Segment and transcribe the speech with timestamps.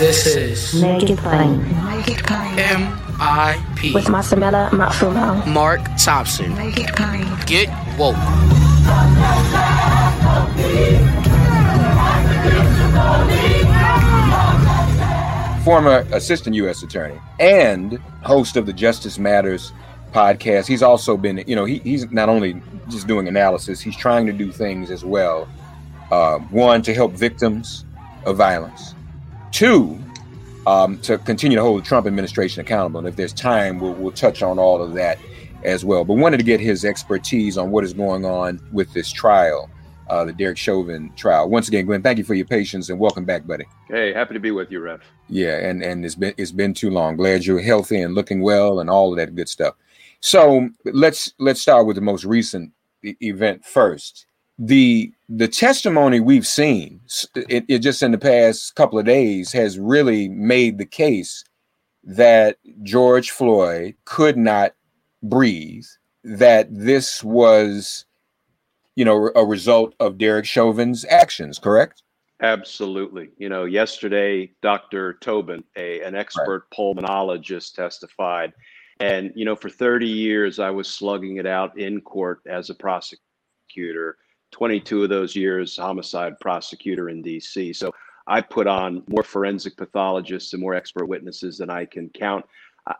[0.00, 1.60] This is Make It Plain.
[1.84, 2.58] Naked Plane.
[2.58, 3.92] M.I.P.
[3.92, 5.46] With Masamela Matfumo.
[5.46, 6.54] Mark Thompson.
[6.54, 7.26] Naked Plane.
[7.44, 8.16] Get woke.
[15.66, 16.82] Former assistant U.S.
[16.82, 19.70] attorney and host of the Justice Matters
[20.14, 20.66] podcast.
[20.66, 24.32] He's also been, you know, he, he's not only just doing analysis, he's trying to
[24.32, 25.46] do things as well.
[26.10, 27.84] Uh, one, to help victims
[28.24, 28.94] of violence.
[29.52, 29.98] Two,
[30.66, 32.98] um, to continue to hold the Trump administration accountable.
[32.98, 35.18] And if there's time, we'll, we'll touch on all of that
[35.64, 36.04] as well.
[36.04, 39.70] But wanted to get his expertise on what is going on with this trial,
[40.08, 41.48] uh, the Derek Chauvin trial.
[41.48, 43.64] Once again, Glenn, thank you for your patience and welcome back, buddy.
[43.88, 45.02] Hey, happy to be with you, Rev.
[45.28, 47.16] Yeah, and and it's been it's been too long.
[47.16, 49.74] Glad you're healthy and looking well and all of that good stuff.
[50.20, 52.72] So let's let's start with the most recent
[53.02, 54.26] event first.
[54.62, 57.00] The the testimony we've seen,
[57.34, 61.44] it, it just in the past couple of days, has really made the case
[62.04, 64.74] that George Floyd could not
[65.22, 65.86] breathe.
[66.22, 68.04] That this was,
[68.96, 71.58] you know, a result of Derek Chauvin's actions.
[71.58, 72.02] Correct?
[72.42, 73.30] Absolutely.
[73.38, 75.14] You know, yesterday, Dr.
[75.14, 78.52] Tobin, a, an expert pulmonologist, testified.
[78.98, 82.74] And, you know, for 30 years, I was slugging it out in court as a
[82.74, 84.18] prosecutor.
[84.52, 87.74] 22 of those years, homicide prosecutor in DC.
[87.74, 87.92] So
[88.26, 92.44] I put on more forensic pathologists and more expert witnesses than I can count.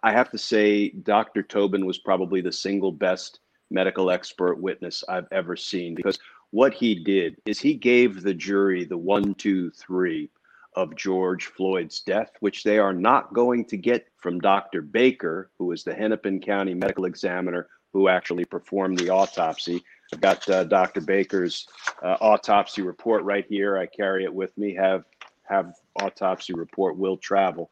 [0.03, 1.43] I- have to say, Dr.
[1.43, 3.41] Tobin was probably the single best
[3.71, 6.19] medical expert witness I've ever seen because
[6.51, 10.31] what he did is he gave the jury the one, two, three
[10.75, 14.83] of George Floyd's death, which they are not going to get from Dr.
[14.83, 19.83] Baker, who is the Hennepin County medical examiner who actually performed the autopsy.
[20.13, 21.01] I've got uh, Dr.
[21.01, 21.67] Baker's
[22.03, 23.79] uh, autopsy report right here.
[23.79, 24.75] I carry it with me.
[24.75, 25.05] Have
[25.45, 27.71] have autopsy report will travel.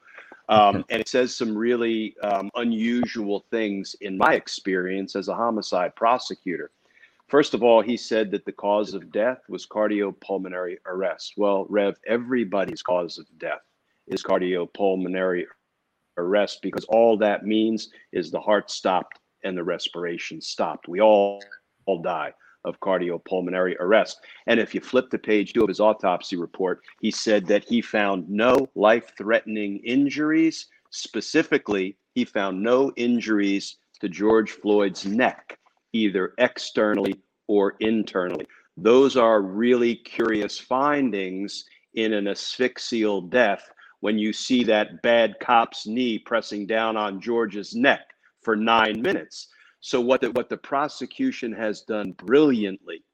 [0.49, 5.95] Um, and it says some really um, unusual things in my experience as a homicide
[5.95, 6.71] prosecutor.
[7.29, 11.35] First of all, he said that the cause of death was cardiopulmonary arrest.
[11.37, 13.61] Well, Rev, everybody's cause of death
[14.07, 15.45] is cardiopulmonary
[16.17, 20.89] arrest because all that means is the heart stopped and the respiration stopped.
[20.89, 21.43] We all,
[21.89, 22.33] all die
[22.65, 24.19] of cardiopulmonary arrest.
[24.47, 27.81] And if you flip to page two of his autopsy report, he said that he
[27.81, 30.67] found no life threatening injuries.
[30.91, 35.59] Specifically, he found no injuries to George Floyd's neck,
[35.93, 37.15] either externally
[37.47, 38.47] or internally.
[38.77, 41.65] Those are really curious findings
[41.95, 43.71] in an asphyxial death
[44.01, 48.03] when you see that bad cop's knee pressing down on George's neck
[48.43, 49.49] for nine minutes.
[49.81, 53.05] So what the, what the prosecution has done brilliantly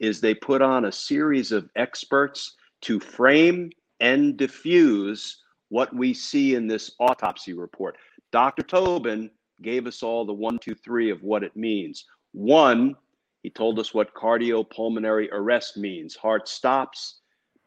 [0.00, 3.70] is they put on a series of experts to frame
[4.00, 7.96] and diffuse what we see in this autopsy report.
[8.32, 8.62] Dr.
[8.62, 9.30] Tobin
[9.62, 12.06] gave us all the one, two, three of what it means.
[12.32, 12.96] One,
[13.42, 16.16] he told us what cardiopulmonary arrest means.
[16.16, 17.20] Heart stops,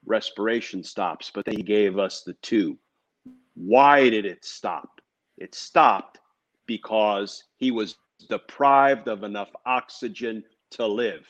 [0.05, 2.77] respiration stops, but then he gave us the two.
[3.55, 5.01] Why did it stop?
[5.37, 6.19] It stopped
[6.65, 11.25] because he was deprived of enough oxygen to live.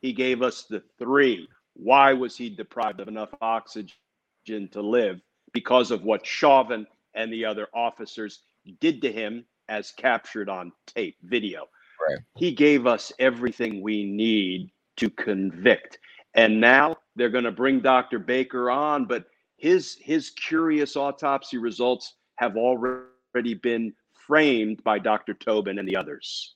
[0.00, 1.48] He gave us the three.
[1.74, 5.20] Why was he deprived of enough oxygen to live?
[5.52, 8.40] Because of what Chauvin and the other officers
[8.80, 11.68] did to him as captured on tape video.
[12.08, 12.18] Right.
[12.36, 15.98] He gave us everything we need to convict.
[16.34, 18.18] And now they're going to bring Dr.
[18.18, 19.24] Baker on, but
[19.56, 23.92] his his curious autopsy results have already been
[24.28, 25.34] framed by Dr.
[25.34, 26.54] Tobin and the others.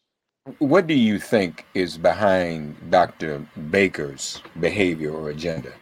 [0.59, 3.45] What do you think is behind Dr.
[3.71, 5.73] Baker's behavior or agenda?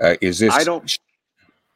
[0.00, 0.52] Uh, is this?
[0.52, 0.98] I don't.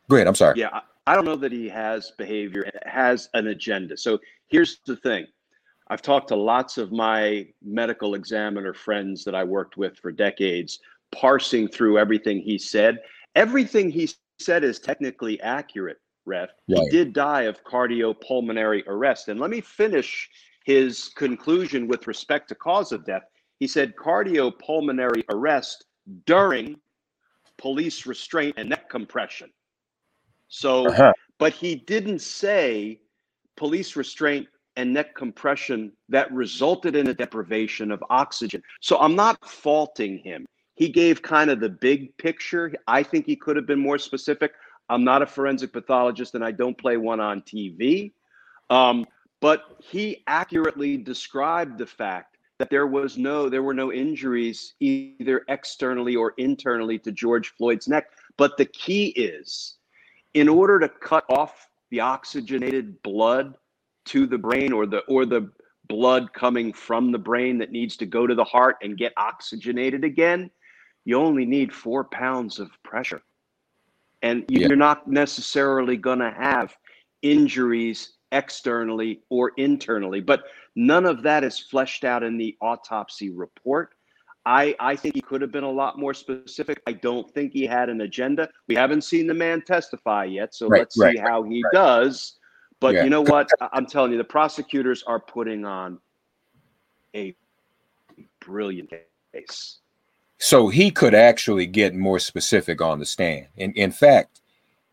[0.08, 0.28] Go ahead.
[0.28, 0.58] I'm sorry.
[0.58, 3.96] Yeah, I don't know that he has behavior, has an agenda.
[3.96, 4.18] So
[4.48, 5.26] here's the thing
[5.88, 10.80] I've talked to lots of my medical examiner friends that I worked with for decades,
[11.12, 12.98] parsing through everything he said.
[13.36, 14.10] Everything he
[14.40, 16.50] said is technically accurate, Ref.
[16.68, 16.80] Right.
[16.82, 19.28] He did die of cardiopulmonary arrest.
[19.28, 20.28] And let me finish
[20.64, 23.22] his conclusion with respect to cause of death.
[23.60, 25.84] He said cardiopulmonary arrest
[26.26, 26.76] during
[27.56, 29.50] police restraint and neck compression.
[30.48, 31.12] So, uh-huh.
[31.38, 33.00] but he didn't say
[33.56, 34.46] police restraint
[34.76, 38.62] and neck compression that resulted in a deprivation of oxygen.
[38.80, 40.46] So I'm not faulting him.
[40.74, 42.72] He gave kind of the big picture.
[42.86, 44.52] I think he could have been more specific.
[44.88, 48.12] I'm not a forensic pathologist and I don't play one on TV.
[48.70, 49.06] Um,
[49.40, 55.44] but he accurately described the fact that there was no there were no injuries either
[55.48, 58.06] externally or internally to George Floyd's neck.
[58.36, 59.76] But the key is
[60.34, 63.56] in order to cut off the oxygenated blood
[64.06, 65.50] to the brain or the or the
[65.88, 70.02] blood coming from the brain that needs to go to the heart and get oxygenated
[70.04, 70.50] again,
[71.04, 73.22] you only need four pounds of pressure.
[74.26, 76.76] And you're not necessarily going to have
[77.22, 80.44] injuries externally or internally, but
[80.74, 83.94] none of that is fleshed out in the autopsy report.
[84.44, 86.80] I, I think he could have been a lot more specific.
[86.86, 88.48] I don't think he had an agenda.
[88.68, 91.72] We haven't seen the man testify yet, so right, let's right, see how he right.
[91.72, 92.38] does.
[92.78, 93.04] But yeah.
[93.04, 93.48] you know what?
[93.72, 95.98] I'm telling you, the prosecutors are putting on
[97.14, 97.34] a
[98.40, 98.92] brilliant
[99.32, 99.78] case.
[100.38, 103.46] So he could actually get more specific on the stand.
[103.56, 104.42] In, in fact,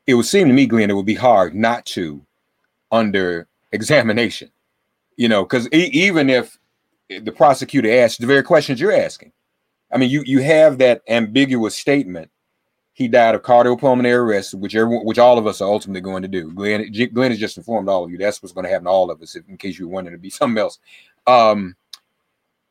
[0.07, 2.25] it would seem to me, Glenn, it would be hard not to
[2.91, 4.49] under examination.
[5.17, 6.57] You know, because e- even if
[7.09, 9.31] the prosecutor asks the very questions you're asking,
[9.91, 12.31] I mean, you you have that ambiguous statement
[12.93, 16.27] he died of cardiopulmonary arrest, which everyone, which all of us are ultimately going to
[16.27, 16.51] do.
[16.51, 18.19] Glenn, Glenn has just informed all of you.
[18.19, 20.29] That's what's going to happen to all of us, in case you wondering to be
[20.29, 20.77] something else.
[21.25, 21.75] Um,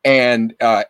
[0.04, 0.84] and uh,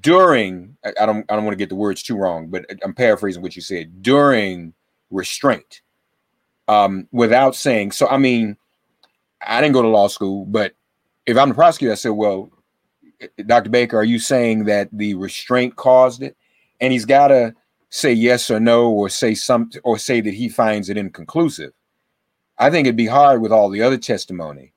[0.00, 3.42] during, I don't, I don't want to get the words too wrong, but I'm paraphrasing
[3.42, 4.02] what you said.
[4.02, 4.74] During
[5.10, 5.80] restraint,
[6.68, 7.92] um, without saying.
[7.92, 8.56] So, I mean,
[9.46, 10.74] I didn't go to law school, but
[11.26, 12.50] if I'm the prosecutor, I said, "Well,
[13.46, 13.70] Dr.
[13.70, 16.36] Baker, are you saying that the restraint caused it?"
[16.80, 17.54] And he's got to
[17.88, 21.72] say yes or no or say something or say that he finds it inconclusive.
[22.58, 24.74] I think it'd be hard with all the other testimony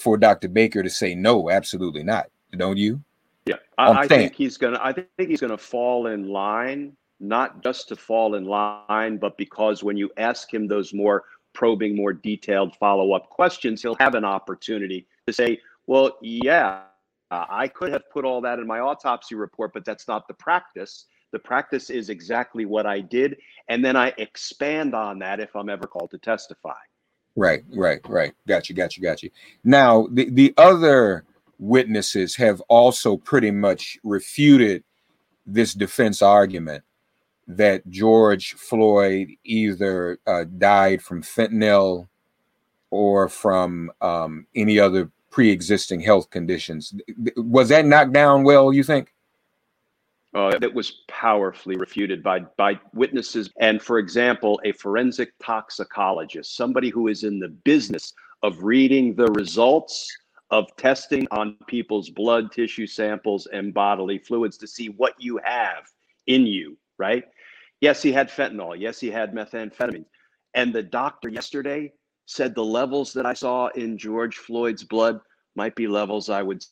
[0.00, 0.48] for Dr.
[0.48, 2.26] Baker to say no, absolutely not.
[2.56, 3.02] Don't you?
[3.46, 4.78] Yeah, I, I think he's gonna.
[4.82, 9.82] I think he's gonna fall in line, not just to fall in line, but because
[9.82, 15.06] when you ask him those more probing, more detailed follow-up questions, he'll have an opportunity
[15.26, 16.82] to say, "Well, yeah,
[17.30, 21.06] I could have put all that in my autopsy report, but that's not the practice."
[21.32, 23.36] The practice is exactly what I did.
[23.68, 26.74] And then I expand on that if I'm ever called to testify.
[27.36, 28.32] Right, right, right.
[28.46, 29.30] Got you, got you, got you.
[29.64, 31.24] Now, the, the other
[31.58, 34.82] witnesses have also pretty much refuted
[35.46, 36.84] this defense argument
[37.46, 42.08] that George Floyd either uh, died from fentanyl
[42.90, 46.92] or from um, any other pre-existing health conditions.
[47.36, 48.72] Was that knocked down well?
[48.72, 49.12] You think?
[50.34, 53.50] Uh, that was powerfully refuted by by witnesses.
[53.60, 59.30] And for example a forensic toxicologist somebody who is in the business of reading the
[59.32, 60.08] results
[60.50, 65.84] of testing on people's blood tissue samples and bodily fluids to see what you have
[66.26, 67.24] in you right?
[67.80, 68.78] Yes he had fentanyl.
[68.78, 70.04] Yes he had methamphetamine.
[70.54, 71.92] And the doctor yesterday
[72.30, 75.20] said the levels that i saw in george floyd's blood
[75.56, 76.64] might be levels i would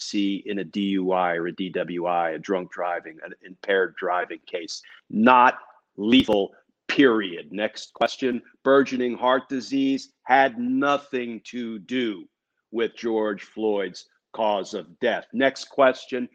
[0.00, 4.82] see in a DUI or a DWI, a drunk driving, an impaired driving case.
[5.08, 5.58] Not
[5.96, 6.52] lethal,
[6.88, 7.52] period.
[7.52, 12.24] Next question burgeoning heart disease had nothing to do
[12.72, 15.26] with George Floyd's cause of death.
[15.32, 16.28] Next question.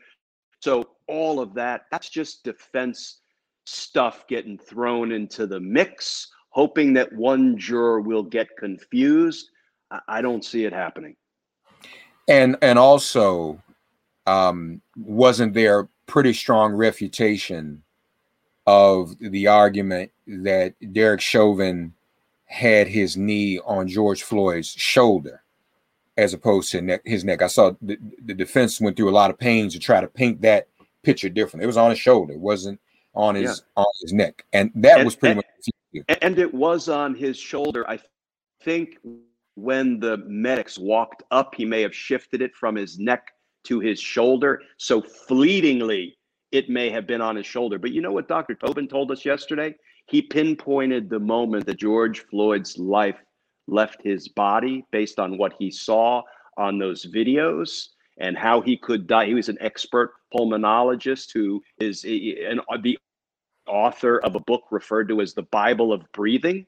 [0.62, 3.22] So, all of that, that's just defense
[3.65, 9.50] stuff getting thrown into the mix, hoping that one juror will get confused.
[10.07, 11.15] I don't see it happening
[12.27, 13.62] and and also
[14.25, 17.84] um, wasn't there pretty strong refutation
[18.67, 21.94] of the argument that Derek Chauvin
[22.46, 25.41] had his knee on George Floyd's shoulder
[26.17, 27.41] as opposed to neck, his neck.
[27.41, 30.41] I saw the, the defense went through a lot of pains to try to paint
[30.41, 30.67] that
[31.03, 31.63] picture different.
[31.63, 32.79] It was on his shoulder, it wasn't
[33.13, 33.84] on his yeah.
[33.84, 35.44] on his neck, and that and, was pretty and,
[35.98, 36.17] much.
[36.22, 37.89] And it was on his shoulder.
[37.89, 38.00] I
[38.62, 38.98] think
[39.55, 43.31] when the medics walked up, he may have shifted it from his neck
[43.63, 44.62] to his shoulder.
[44.77, 46.17] So fleetingly,
[46.51, 47.79] it may have been on his shoulder.
[47.79, 48.55] But you know what Dr.
[48.55, 49.75] Tobin told us yesterday?
[50.07, 53.17] He pinpointed the moment that George Floyd's life
[53.67, 56.21] left his body based on what he saw
[56.57, 57.88] on those videos
[58.19, 59.25] and how he could die.
[59.25, 63.00] He was an expert pulmonologist who is an, the
[63.67, 66.65] author of a book referred to as the Bible of breathing,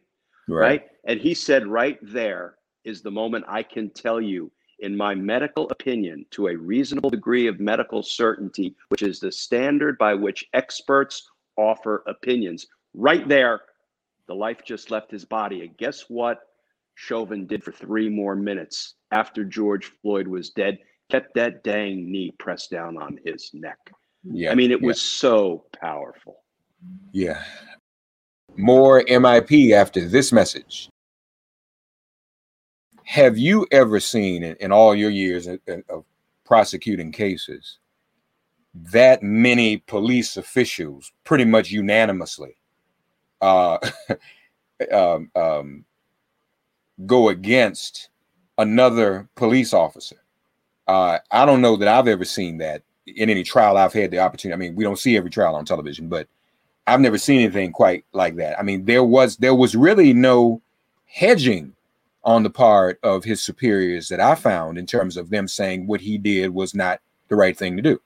[0.48, 0.60] right.
[0.60, 0.88] right?
[1.06, 2.57] And he said, right there
[2.88, 7.48] is the moment I can tell you, in my medical opinion, to a reasonable degree
[7.48, 12.66] of medical certainty, which is the standard by which experts offer opinions.
[12.94, 13.60] Right there,
[14.28, 15.62] the life just left his body.
[15.62, 16.40] And guess what?
[16.96, 20.80] Chauvin did for three more minutes after George Floyd was dead,
[21.12, 23.78] kept that dang knee pressed down on his neck.
[24.24, 24.52] Yeah.
[24.52, 24.88] I mean, it yeah.
[24.88, 26.38] was so powerful.
[27.12, 27.44] Yeah.
[28.56, 30.90] More MIP after this message.
[33.08, 36.04] Have you ever seen in, in all your years of, of
[36.44, 37.80] prosecuting cases
[38.74, 42.58] that many police officials pretty much unanimously
[43.42, 43.78] uh,
[44.92, 45.86] um, um,
[47.06, 48.10] go against
[48.58, 50.18] another police officer.
[50.86, 54.20] Uh, I don't know that I've ever seen that in any trial I've had the
[54.20, 54.54] opportunity.
[54.54, 56.28] I mean, we don't see every trial on television, but
[56.86, 58.60] I've never seen anything quite like that.
[58.60, 60.62] I mean, there was there was really no
[61.06, 61.74] hedging
[62.24, 66.02] on the part of his superiors that I found in terms of them saying what
[66.02, 68.02] he did was not the right thing to do.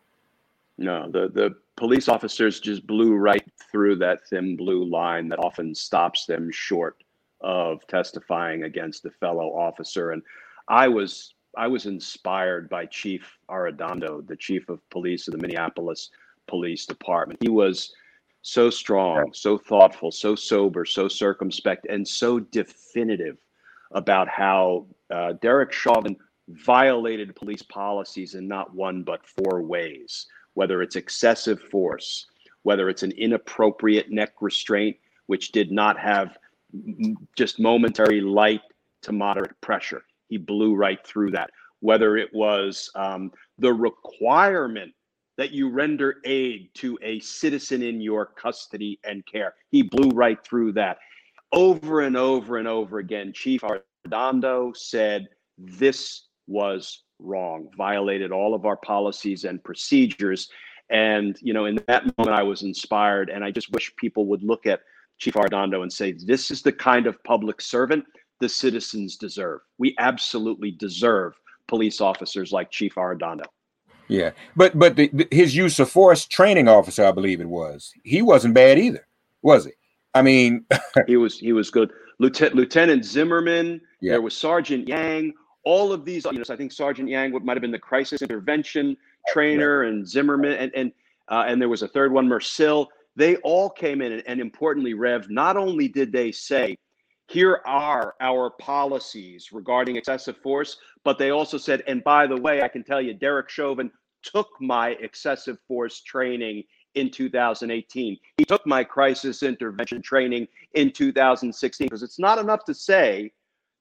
[0.78, 5.74] No, the the police officers just blew right through that thin blue line that often
[5.74, 7.04] stops them short
[7.42, 10.12] of testifying against a fellow officer.
[10.12, 10.22] And
[10.68, 16.10] I was I was inspired by Chief Arradondo, the chief of police of the Minneapolis
[16.48, 17.40] Police Department.
[17.42, 17.94] He was
[18.42, 23.38] so strong, so thoughtful, so sober, so circumspect, and so definitive
[23.92, 26.16] about how uh, Derek Chauvin
[26.50, 32.28] violated police policies in not one but four ways whether it's excessive force,
[32.64, 36.38] whether it's an inappropriate neck restraint, which did not have
[37.38, 38.62] just momentary light
[39.02, 40.04] to moderate pressure.
[40.28, 41.50] He blew right through that.
[41.80, 44.94] Whether it was um, the requirement
[45.38, 50.38] that you render aid to a citizen in your custody and care, he blew right
[50.46, 50.98] through that.
[51.54, 55.28] Over and over and over again, Chief Arradondo said
[55.58, 60.50] this was wrong, violated all of our policies and procedures.
[60.90, 63.30] And, you know, in that moment, I was inspired.
[63.30, 64.82] And I just wish people would look at
[65.18, 68.06] Chief Arradondo and say, this is the kind of public servant
[68.40, 69.62] the citizens deserve.
[69.78, 71.34] We absolutely deserve
[71.68, 73.46] police officers like Chief Arradondo.
[74.08, 77.94] Yeah, but but the, the, his use of force training officer, I believe it was,
[78.04, 79.08] he wasn't bad either,
[79.42, 79.72] was he?
[80.14, 80.66] I mean,
[81.08, 81.92] he was he was good.
[82.20, 83.82] Lieutenant Lieutenant Zimmerman.
[84.02, 84.14] Yeah.
[84.14, 87.56] There was Sergeant Yang all of these, you know, so I think Sergeant Yang might
[87.56, 90.92] have been the crisis intervention trainer and Zimmerman and and
[91.30, 92.88] uh, and there was a third one, Mercil.
[93.16, 96.78] They all came in and, and importantly, Rev, not only did they say,
[97.28, 102.62] here are our policies regarding excessive force, but they also said, and by the way,
[102.62, 103.92] I can tell you, Derek Chauvin
[104.24, 106.64] took my excessive force training
[106.96, 108.18] in 2018.
[108.38, 113.32] He took my crisis intervention training in 2016 because it's not enough to say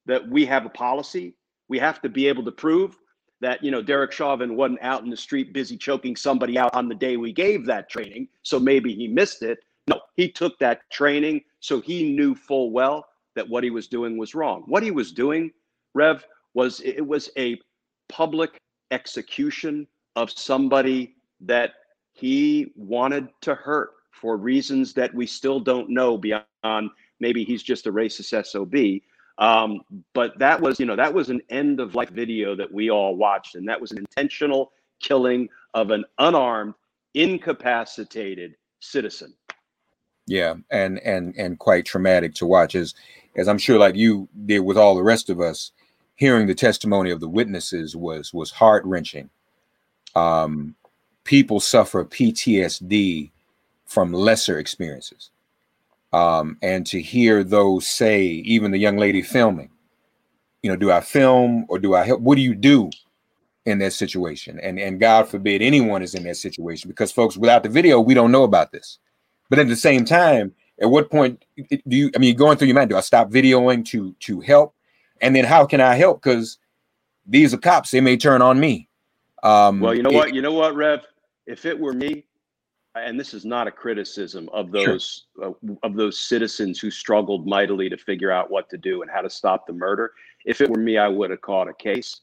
[0.07, 1.35] that we have a policy
[1.71, 2.99] we have to be able to prove
[3.40, 6.88] that you know Derek Chauvin wasn't out in the street busy choking somebody out on
[6.88, 9.61] the day we gave that training, so maybe he missed it.
[9.87, 14.19] No, he took that training, so he knew full well that what he was doing
[14.19, 14.64] was wrong.
[14.67, 15.52] What he was doing,
[15.95, 17.59] Rev, was it was a
[18.11, 19.87] public execution
[20.17, 21.75] of somebody that
[22.21, 27.87] he wanted to hurt for reasons that we still don't know beyond maybe he's just
[27.87, 29.03] a racist SOB.
[29.39, 29.81] Um,
[30.12, 33.17] but that was, you know, that was an end of life video that we all
[33.17, 36.75] watched, and that was an intentional killing of an unarmed,
[37.15, 39.33] incapacitated citizen.
[40.27, 42.95] Yeah, and and and quite traumatic to watch, as
[43.35, 45.73] as I'm sure, like you did with all the rest of us,
[46.17, 49.31] hearing the testimony of the witnesses was was heart wrenching.
[50.15, 50.77] Um,
[51.31, 53.31] people suffer PTSD
[53.87, 55.31] from lesser experiences
[56.13, 59.71] um, and to hear those say, even the young lady filming,
[60.65, 62.21] you know, do I film or do I help?
[62.21, 62.91] What do you do
[63.65, 67.63] in that situation, and and God forbid anyone is in that situation, because folks, without
[67.63, 68.99] the video, we don't know about this.
[69.51, 72.11] But at the same time, at what point do you?
[72.17, 74.75] I mean, going through your mind, do I stop videoing to to help?
[75.21, 76.23] And then how can I help?
[76.23, 76.59] Because
[77.25, 78.89] these are cops; they may turn on me.
[79.43, 80.35] Um, well, you know it, what?
[80.35, 81.01] You know what, Rev?
[81.50, 82.25] If it were me,
[82.95, 85.57] and this is not a criticism of those sure.
[85.69, 89.21] uh, of those citizens who struggled mightily to figure out what to do and how
[89.21, 90.12] to stop the murder.
[90.45, 92.21] If it were me, I would have caught a case,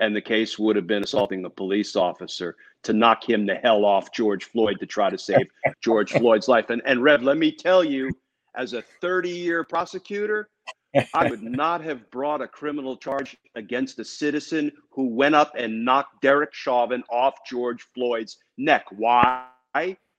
[0.00, 3.84] and the case would have been assaulting the police officer to knock him the hell
[3.84, 5.48] off George Floyd to try to save
[5.82, 6.70] George Floyd's life.
[6.70, 8.10] And and Rev, let me tell you,
[8.56, 10.48] as a 30-year prosecutor,
[11.14, 15.84] I would not have brought a criminal charge against a citizen who went up and
[15.84, 18.84] knocked Derek Chauvin off George Floyd's neck.
[18.90, 19.46] Why?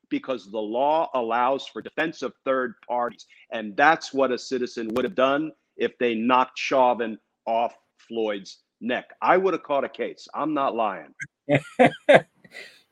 [0.09, 3.25] Because the law allows for defense of third parties.
[3.51, 9.05] And that's what a citizen would have done if they knocked Chauvin off Floyd's neck.
[9.21, 10.27] I would have caught a case.
[10.33, 11.13] I'm not lying.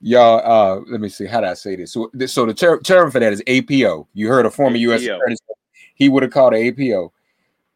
[0.03, 1.27] Y'all, uh, let me see.
[1.27, 1.93] How did I say this?
[1.93, 4.07] So, so the ter- term for that is APO.
[4.13, 4.81] You heard a former APO.
[4.81, 5.03] U.S.
[5.03, 5.35] attorney.
[5.93, 7.13] He would have called an APO.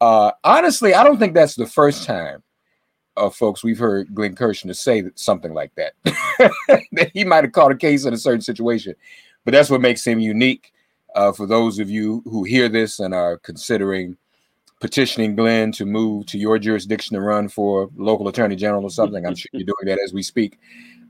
[0.01, 2.41] Uh, honestly, I don't think that's the first time,
[3.17, 5.93] uh, folks, we've heard Glenn Kirschner say something like that.
[6.91, 8.95] that he might have caught a case in a certain situation,
[9.43, 10.73] but that's what makes him unique.
[11.15, 14.17] Uh, for those of you who hear this and are considering
[14.81, 19.25] petitioning Glenn to move to your jurisdiction to run for local attorney general or something,
[19.25, 20.59] I'm sure you're doing that as we speak.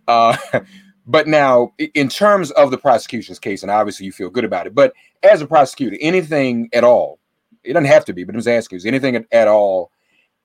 [0.08, 0.38] Uh,
[1.08, 4.76] but now, in terms of the prosecution's case, and obviously you feel good about it,
[4.76, 4.94] but
[5.24, 7.20] as a prosecutor, anything at all
[7.66, 9.92] it doesn't have to be, but I'm just asking, is anything at, at all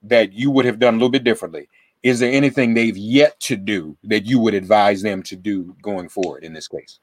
[0.02, 1.69] that you would have done a little bit differently?
[2.02, 6.09] Is there anything they've yet to do that you would advise them to do going
[6.09, 6.99] forward in this case?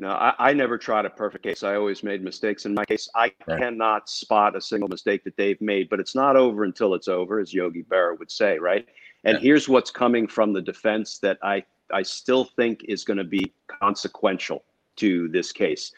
[0.00, 1.62] No, I, I never tried a perfect case.
[1.62, 2.64] I always made mistakes.
[2.64, 3.60] In my case, I right.
[3.60, 7.38] cannot spot a single mistake that they've made, but it's not over until it's over,
[7.38, 8.86] as Yogi Berra would say, right?
[9.24, 9.42] And yeah.
[9.42, 11.62] here's what's coming from the defense that I,
[11.92, 14.64] I still think is going to be consequential
[14.96, 15.92] to this case.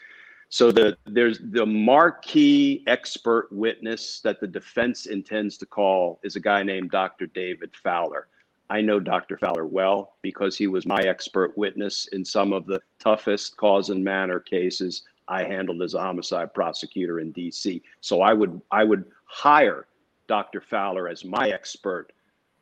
[0.53, 6.39] So the there's the marquee expert witness that the defense intends to call is a
[6.39, 7.25] guy named Dr.
[7.25, 8.27] David Fowler.
[8.69, 9.35] I know Dr.
[9.35, 14.03] Fowler well because he was my expert witness in some of the toughest cause and
[14.03, 17.81] manner cases I handled as a homicide prosecutor in DC.
[18.01, 19.87] So I would I would hire
[20.27, 20.61] Dr.
[20.61, 22.13] Fowler as my expert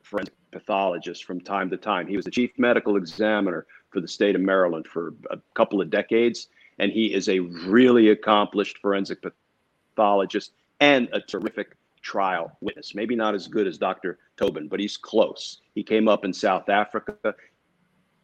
[0.02, 2.08] forensic pathologist from time to time.
[2.08, 5.90] He was the chief medical examiner for the state of Maryland for a couple of
[5.90, 6.48] decades
[6.82, 9.24] and he is a really accomplished forensic
[9.96, 12.96] pathologist and a terrific trial witness.
[12.96, 14.18] Maybe not as good as Dr.
[14.36, 15.62] Tobin, but he's close.
[15.76, 17.36] He came up in South Africa.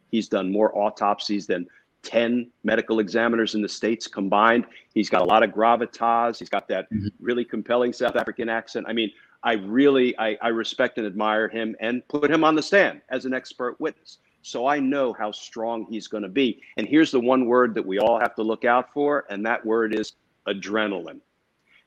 [0.09, 1.67] He's done more autopsies than
[2.01, 4.65] 10 medical examiners in the States combined.
[4.91, 6.39] He's got a lot of gravitas.
[6.39, 7.09] He's got that mm-hmm.
[7.19, 8.87] really compelling South African accent.
[8.89, 9.11] I mean,
[9.43, 13.25] I really I, I respect and admire him and put him on the stand as
[13.25, 14.17] an expert witness.
[14.41, 16.61] So I know how strong he's going to be.
[16.77, 19.65] And here's the one word that we all have to look out for, and that
[19.65, 20.13] word is
[20.47, 21.19] adrenaline.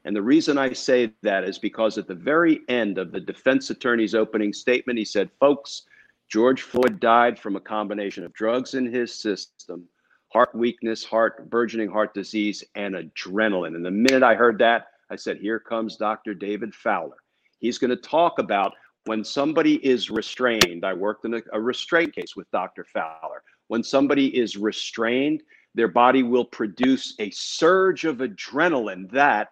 [0.04, 3.70] And the reason I say that is because at the very end of the defense
[3.70, 5.82] attorney's opening statement, he said, folks,
[6.28, 9.86] George Floyd died from a combination of drugs in his system,
[10.28, 13.74] heart weakness, heart burgeoning heart disease, and adrenaline.
[13.74, 16.34] And the minute I heard that, I said, here comes Dr.
[16.34, 17.16] David Fowler.
[17.58, 18.74] He's going to talk about
[19.06, 22.84] when somebody is restrained, I worked in a, a, restraint case with Dr.
[22.84, 23.42] Fowler.
[23.68, 25.42] When somebody is restrained,
[25.74, 29.50] their body will produce a surge of adrenaline that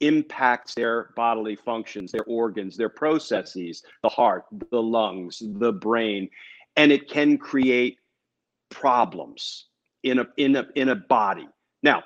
[0.00, 6.28] impacts their bodily functions, their organs, their processes, the heart, the lungs, the brain,
[6.76, 7.98] and it can create
[8.70, 9.66] problems
[10.02, 11.48] in a in a in a body.
[11.84, 12.02] Now,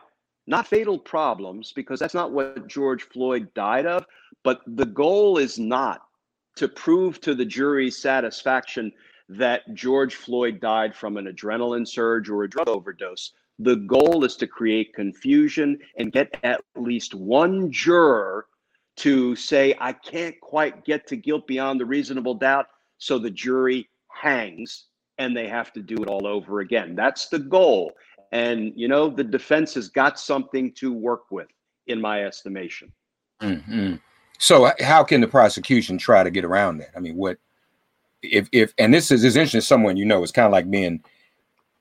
[0.46, 4.04] not fatal problems because that's not what George Floyd died of,
[4.44, 6.02] but the goal is not
[6.56, 8.92] to prove to the jury's satisfaction
[9.28, 13.32] that George Floyd died from an adrenaline surge or a drug overdose.
[13.58, 18.46] The goal is to create confusion and get at least one juror
[18.96, 22.66] to say, I can't quite get to guilt beyond the reasonable doubt.
[22.98, 24.86] So the jury hangs
[25.18, 26.94] and they have to do it all over again.
[26.94, 27.92] That's the goal.
[28.32, 31.48] And, you know, the defense has got something to work with,
[31.86, 32.92] in my estimation.
[33.42, 33.94] Mm-hmm.
[34.38, 36.90] So uh, how can the prosecution try to get around that?
[36.96, 37.38] I mean, what
[38.22, 41.02] if if and this is as interesting someone you know, it's kind of like being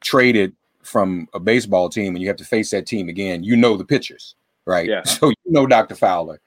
[0.01, 3.43] traded from a baseball team and you have to face that team again.
[3.43, 4.87] You know the pitchers, right?
[4.87, 5.03] Yeah.
[5.03, 5.95] So you know Dr.
[5.95, 6.39] Fowler.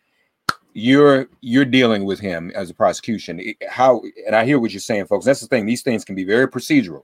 [0.75, 3.55] You're you're dealing with him as a prosecution.
[3.69, 5.25] How and I hear what you're saying, folks.
[5.25, 5.67] That's the thing.
[5.67, 7.03] These things can be very procedural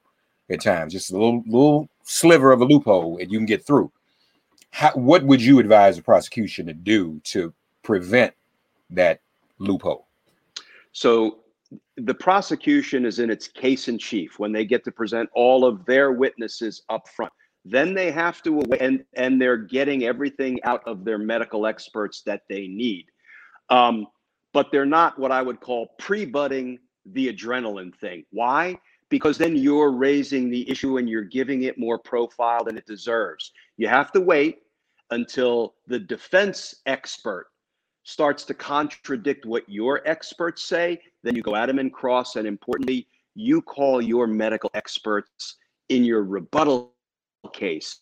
[0.50, 3.90] at times, just a little little sliver of a loophole, and you can get through.
[4.70, 8.34] How, what would you advise the prosecution to do to prevent
[8.90, 9.20] that
[9.58, 10.06] loophole?
[10.92, 11.40] So
[11.96, 15.84] the prosecution is in its case in chief when they get to present all of
[15.84, 17.32] their witnesses up front.
[17.64, 22.42] Then they have to, and, and they're getting everything out of their medical experts that
[22.48, 23.06] they need.
[23.70, 24.06] Um,
[24.52, 28.24] but they're not what I would call pre budding the adrenaline thing.
[28.30, 28.76] Why?
[29.08, 33.52] Because then you're raising the issue and you're giving it more profile than it deserves.
[33.76, 34.58] You have to wait
[35.10, 37.46] until the defense expert
[38.04, 42.36] starts to contradict what your experts say, then you go at them and cross.
[42.36, 45.56] And importantly, you call your medical experts
[45.88, 46.92] in your rebuttal
[47.52, 48.00] case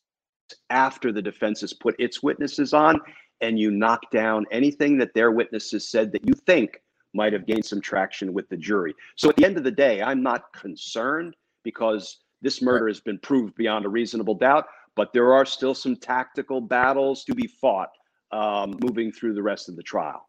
[0.70, 3.00] after the defense has put its witnesses on
[3.40, 6.80] and you knock down anything that their witnesses said that you think
[7.14, 8.94] might have gained some traction with the jury.
[9.16, 13.18] So at the end of the day, I'm not concerned because this murder has been
[13.18, 17.90] proved beyond a reasonable doubt, but there are still some tactical battles to be fought
[18.32, 20.28] um, moving through the rest of the trial.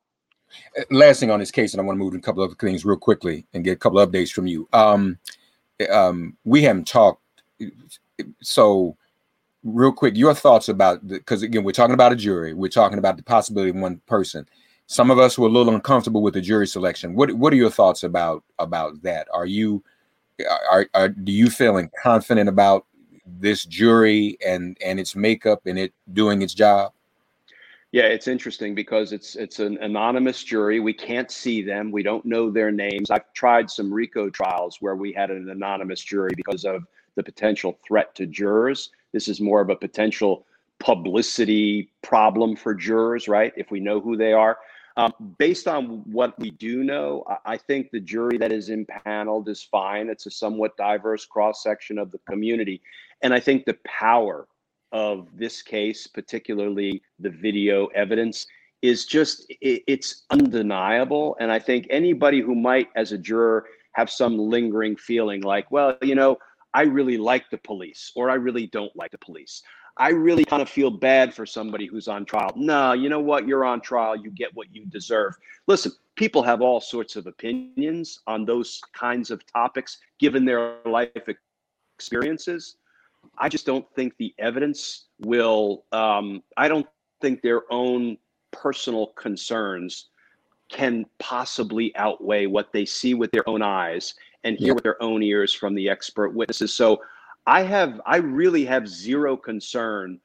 [0.77, 2.55] Uh, last thing on this case, and I want to move to a couple of
[2.59, 4.67] things real quickly and get a couple updates from you.
[4.73, 5.17] Um,
[5.91, 7.21] um, we haven't talked,
[8.41, 8.95] so
[9.63, 13.17] real quick, your thoughts about because again, we're talking about a jury, we're talking about
[13.17, 14.47] the possibility of one person.
[14.85, 17.15] Some of us were a little uncomfortable with the jury selection.
[17.15, 19.27] What What are your thoughts about about that?
[19.33, 19.83] Are you
[20.69, 22.85] are, are do you feeling confident about
[23.25, 26.91] this jury and and its makeup and it doing its job?
[27.93, 30.79] Yeah, it's interesting because it's it's an anonymous jury.
[30.79, 31.91] We can't see them.
[31.91, 33.11] We don't know their names.
[33.11, 37.77] I've tried some RICO trials where we had an anonymous jury because of the potential
[37.87, 38.89] threat to jurors.
[39.11, 40.47] This is more of a potential
[40.79, 43.53] publicity problem for jurors, right?
[43.55, 44.57] If we know who they are.
[44.97, 49.61] Um, based on what we do know, I think the jury that is impaneled is
[49.61, 50.09] fine.
[50.09, 52.81] It's a somewhat diverse cross section of the community.
[53.21, 54.47] And I think the power
[54.93, 58.47] of this case, particularly the video evidence,
[58.81, 61.35] is just it, it's undeniable.
[61.39, 65.97] And I think anybody who might, as a juror, have some lingering feeling like, well,
[66.01, 66.37] you know,
[66.73, 69.61] I really like the police or I really don't like the police.
[69.97, 72.51] I really kind of feel bad for somebody who's on trial.
[72.55, 73.47] No, you know what?
[73.47, 74.15] You're on trial.
[74.15, 75.35] You get what you deserve.
[75.67, 81.11] Listen, people have all sorts of opinions on those kinds of topics given their life
[81.99, 82.77] experiences.
[83.37, 86.87] I just don't think the evidence will, um, I don't
[87.21, 88.17] think their own
[88.51, 90.09] personal concerns
[90.69, 94.73] can possibly outweigh what they see with their own eyes and hear yeah.
[94.73, 96.73] with their own ears from the expert witnesses.
[96.73, 97.01] So
[97.45, 100.19] I have, I really have zero concern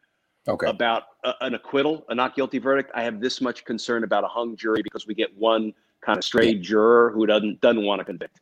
[0.46, 0.68] okay.
[0.68, 2.90] about a, an acquittal, a not guilty verdict.
[2.94, 6.24] I have this much concern about a hung jury because we get one kind of
[6.24, 6.62] stray yeah.
[6.62, 8.40] juror who doesn't doesn't want to convict.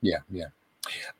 [0.00, 0.46] Yeah, yeah.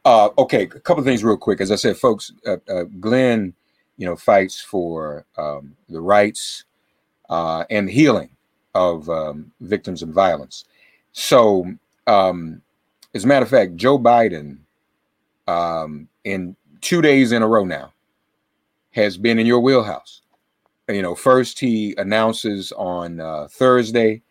[0.05, 1.61] Uh, okay, a couple of things real quick.
[1.61, 3.55] As I said, folks, uh, uh, Glenn,
[3.97, 6.65] you know, fights for um, the rights
[7.29, 8.31] uh, and healing
[8.75, 10.65] of um, victims of violence.
[11.13, 11.67] So,
[12.07, 12.63] um,
[13.15, 14.59] as a matter of fact, Joe Biden,
[15.47, 17.93] um, in two days in a row now,
[18.93, 20.23] has been in your wheelhouse.
[20.89, 24.23] You know, first he announces on uh, Thursday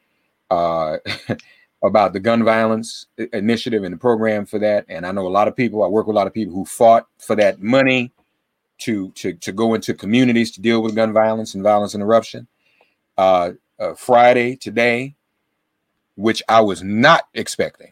[0.50, 0.98] uh,
[1.84, 4.86] about the gun violence initiative and the program for that.
[4.90, 6.66] And I know a lot of people, I work with a lot of people who
[6.66, 8.12] fought for that money
[8.80, 12.48] to to to go into communities to deal with gun violence and violence interruption.
[13.18, 15.16] Uh, uh, Friday today,
[16.16, 17.92] which I was not expecting,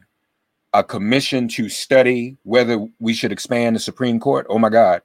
[0.74, 4.46] a commission to study whether we should expand the Supreme Court.
[4.50, 5.02] Oh my God!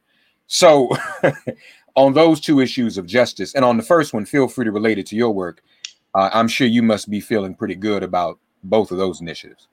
[0.47, 0.91] So,
[1.97, 4.99] on those two issues of justice, and on the first one, feel free to relate
[4.99, 5.63] it to your work.
[6.15, 9.69] Uh, I'm sure you must be feeling pretty good about both of those initiatives.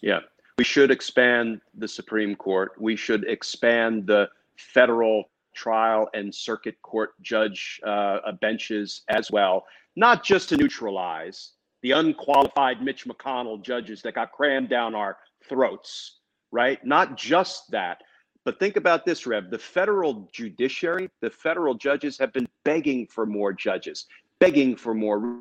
[0.00, 0.20] Yeah,
[0.58, 2.72] we should expand the Supreme Court.
[2.78, 9.66] We should expand the federal trial and circuit court judge uh, benches as well,
[9.96, 15.18] not just to neutralize the unqualified Mitch McConnell judges that got crammed down our
[15.48, 16.18] throats,
[16.52, 16.84] right?
[16.84, 18.02] Not just that.
[18.44, 19.50] But think about this, Rev.
[19.50, 24.06] The federal judiciary, the federal judges have been begging for more judges,
[24.38, 25.38] begging for more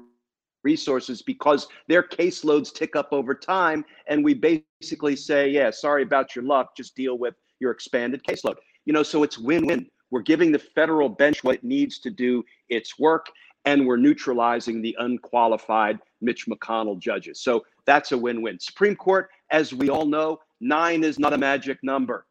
[0.64, 3.84] resources because their caseloads tick up over time.
[4.08, 8.56] And we basically say, yeah, sorry about your luck, just deal with your expanded caseload.
[8.86, 9.88] You know, so it's win win.
[10.10, 13.28] We're giving the federal bench what it needs to do its work,
[13.66, 17.42] and we're neutralizing the unqualified Mitch McConnell judges.
[17.42, 18.60] So that's a win win.
[18.60, 22.26] Supreme Court, as we all know, nine is not a magic number.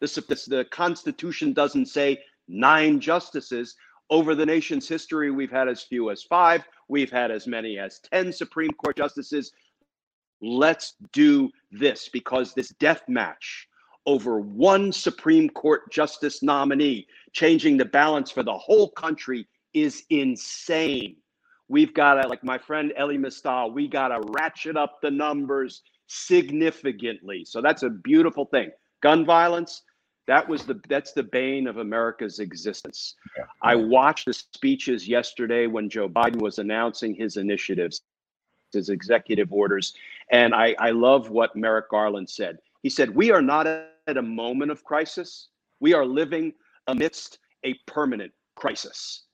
[0.00, 3.76] This, this, the Constitution doesn't say nine justices.
[4.10, 6.64] Over the nation's history, we've had as few as five.
[6.92, 9.50] We've had as many as 10 Supreme Court justices.
[10.42, 13.66] Let's do this because this death match
[14.04, 21.16] over one Supreme Court justice nominee, changing the balance for the whole country, is insane.
[21.68, 25.80] We've got to, like my friend Elie Mystal, we got to ratchet up the numbers
[26.08, 27.46] significantly.
[27.46, 28.70] So that's a beautiful thing.
[29.02, 29.82] Gun violence,
[30.26, 33.16] that was the that's the bane of America's existence.
[33.36, 33.44] Yeah.
[33.62, 38.02] I watched the speeches yesterday when Joe Biden was announcing his initiatives,
[38.72, 39.94] his executive orders,
[40.30, 42.58] and I, I love what Merrick Garland said.
[42.82, 45.48] He said, "We are not at a moment of crisis.
[45.80, 46.54] We are living
[46.86, 49.24] amidst a permanent crisis."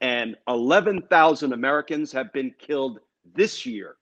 [0.00, 3.00] And 11,000 Americans have been killed
[3.34, 3.96] this year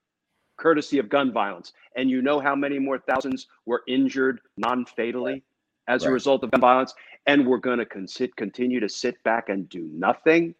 [0.58, 1.72] courtesy of gun violence.
[1.96, 5.42] And you know how many more thousands were injured non fatally
[5.88, 6.10] as right.
[6.10, 6.94] a result of violence?
[7.26, 10.54] And we're going to con- continue to sit back and do nothing.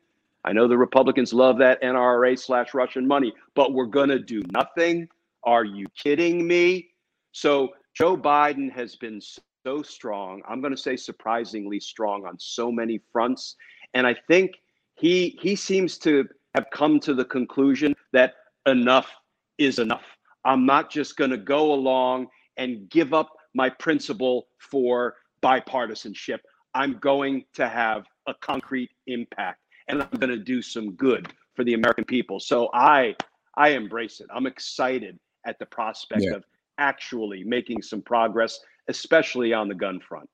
[0.45, 4.43] I know the Republicans love that NRA slash Russian money, but we're going to do
[4.53, 5.09] nothing.
[5.43, 6.91] Are you kidding me?
[7.33, 10.43] So Joe Biden has been so strong.
[10.49, 13.57] I'm going to say surprisingly strong on so many fronts.
[13.95, 14.53] And I think
[14.95, 18.35] he he seems to have come to the conclusion that
[18.67, 19.11] enough
[19.59, 20.05] is enough.
[20.45, 26.38] I'm not just going to go along and give up my principle for bipartisanship.
[26.75, 31.64] I'm going to have a concrete impact and I'm going to do some good for
[31.64, 32.38] the American people.
[32.38, 33.16] So I
[33.57, 34.27] I embrace it.
[34.33, 36.35] I'm excited at the prospect yeah.
[36.35, 36.45] of
[36.77, 40.29] actually making some progress, especially on the gun front.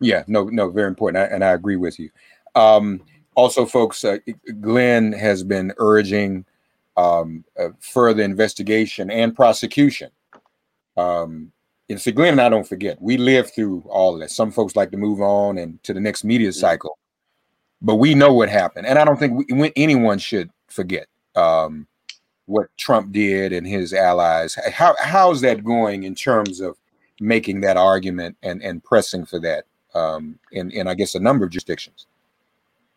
[0.00, 2.10] Yeah, no, no, very important, and I agree with you.
[2.56, 3.00] Um,
[3.36, 4.18] also, folks, uh,
[4.60, 6.44] Glenn has been urging
[6.96, 10.10] um, uh, further investigation and prosecution.
[10.96, 11.52] Um,
[11.88, 14.34] and so Glenn and I don't forget, we lived through all of this.
[14.34, 16.98] Some folks like to move on and to the next media cycle,
[17.80, 18.86] but we know what happened.
[18.86, 21.86] And I don't think we, anyone should forget um,
[22.46, 24.56] what Trump did and his allies.
[24.72, 26.76] How, how's that going in terms of
[27.20, 31.44] making that argument and, and pressing for that um, in, in, I guess, a number
[31.44, 32.06] of jurisdictions?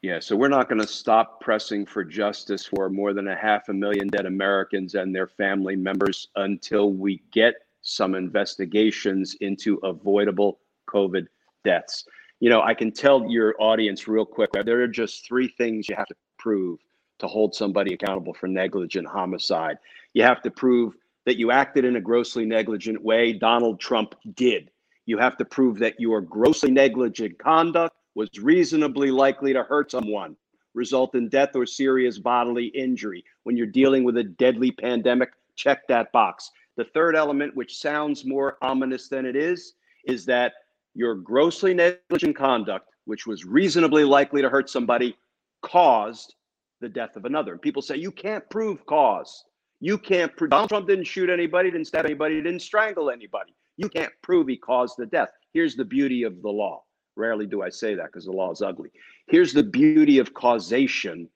[0.01, 3.67] Yeah, so we're not going to stop pressing for justice for more than a half
[3.67, 7.55] a million dead Americans and their family members until we get
[7.89, 11.25] some investigations into avoidable COVID
[11.63, 12.05] deaths.
[12.39, 15.95] You know, I can tell your audience real quick there are just three things you
[15.95, 16.79] have to prove
[17.19, 19.77] to hold somebody accountable for negligent homicide.
[20.13, 20.93] You have to prove
[21.25, 23.33] that you acted in a grossly negligent way.
[23.33, 24.71] Donald Trump did.
[25.05, 30.35] You have to prove that your grossly negligent conduct was reasonably likely to hurt someone,
[30.73, 33.23] result in death or serious bodily injury.
[33.43, 36.51] When you're dealing with a deadly pandemic, check that box.
[36.79, 39.73] The third element, which sounds more ominous than it is,
[40.05, 40.53] is that
[40.95, 45.17] your grossly negligent conduct, which was reasonably likely to hurt somebody,
[45.61, 46.35] caused
[46.79, 47.51] the death of another.
[47.51, 49.43] And people say, you can't prove cause.
[49.81, 53.53] You can't prove Donald Trump didn't shoot anybody, didn't stab anybody, didn't strangle anybody.
[53.75, 55.31] You can't prove he caused the death.
[55.51, 56.83] Here's the beauty of the law
[57.17, 58.89] Rarely do I say that because the law is ugly.
[59.27, 61.27] Here's the beauty of causation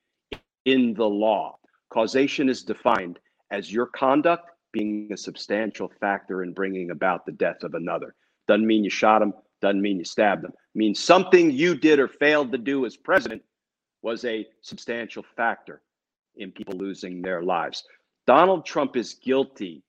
[0.63, 1.57] in the law
[1.89, 3.19] causation is defined
[3.51, 8.15] as your conduct being a substantial factor in bringing about the death of another.
[8.47, 10.51] Doesn't mean you shot him, doesn't mean you stabbed him.
[10.75, 13.41] Means something you did or failed to do as president
[14.01, 15.81] was a substantial factor
[16.35, 17.83] in people losing their lives.
[18.27, 19.83] Donald Trump is guilty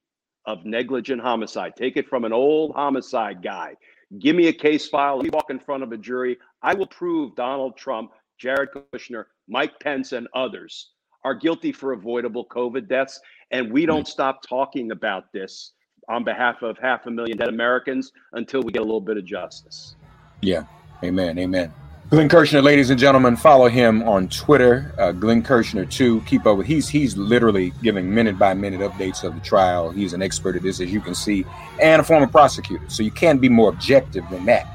[0.46, 1.74] of negligent homicide.
[1.76, 3.74] Take it from an old homicide guy.
[4.18, 5.16] Give me a case file.
[5.16, 6.38] Let me walk in front of a jury.
[6.62, 10.90] I will prove Donald Trump, Jared Kushner, Mike Pence, and others
[11.24, 13.20] are guilty for avoidable COVID deaths.
[13.50, 15.72] And we don't stop talking about this
[16.08, 19.24] on behalf of half a million dead Americans until we get a little bit of
[19.24, 19.96] justice.
[20.40, 20.64] Yeah.
[21.02, 21.38] Amen.
[21.38, 21.72] Amen.
[22.10, 26.20] Glenn Kirschner, ladies and gentlemen, follow him on Twitter, uh, Glenn Kirschner too.
[26.22, 29.90] Keep up with he's he's literally giving minute by minute updates of the trial.
[29.90, 31.46] He's an expert at this, as you can see,
[31.80, 32.84] and a former prosecutor.
[32.88, 34.66] So you can't be more objective than that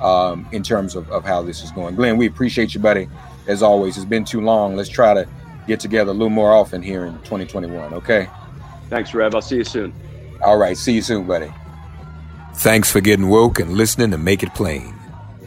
[0.00, 1.96] um, in terms of, of how this is going.
[1.96, 3.08] Glenn, we appreciate you, buddy.
[3.48, 4.76] As always, it's been too long.
[4.76, 5.28] Let's try to
[5.68, 7.94] get together a little more often here in 2021.
[7.94, 8.28] Okay.
[8.88, 9.34] Thanks, Rev.
[9.34, 9.92] I'll see you soon.
[10.42, 10.76] All right.
[10.76, 11.52] See you soon, buddy.
[12.54, 14.94] Thanks for getting woke and listening to Make It Plain.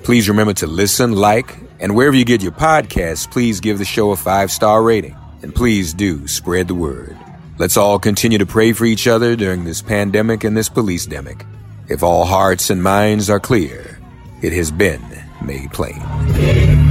[0.04, 4.12] Please remember to listen, like, and wherever you get your podcasts, please give the show
[4.12, 5.18] a five star rating.
[5.42, 7.18] And please do spread the word.
[7.58, 11.46] Let's all continue to pray for each other during this pandemic and this police demic.
[11.90, 14.00] If all hearts and minds are clear,
[14.42, 15.02] it has been
[15.44, 16.91] made plain.